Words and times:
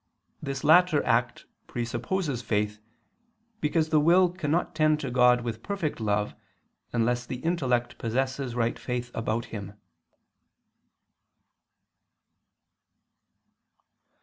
This 0.41 0.63
latter 0.63 1.03
act 1.05 1.45
presupposes 1.67 2.41
faith, 2.41 2.79
because 3.59 3.89
the 3.89 3.99
will 3.99 4.29
cannot 4.31 4.73
tend 4.73 4.99
to 5.01 5.11
God 5.11 5.41
with 5.41 5.61
perfect 5.61 5.99
love, 5.99 6.33
unless 6.91 7.23
the 7.27 7.35
intellect 7.35 7.99
possesses 7.99 8.55
right 8.55 8.79
faith 8.79 9.11
about 9.13 9.45
Him. 9.53 9.73